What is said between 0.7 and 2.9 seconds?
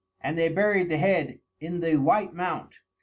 the head in the White Mount.